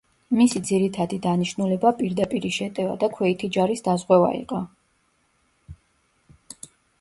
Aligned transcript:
მისი 0.37 0.59
ძირითადი 0.67 1.17
დანიშნულება 1.25 1.91
პირდაპირი 1.99 2.51
შეტევა 2.55 2.95
და 3.03 3.11
ქვეითი 3.19 3.51
ჯარის 3.59 3.85
დაზღვევა 3.89 4.33
იყო. 4.39 4.63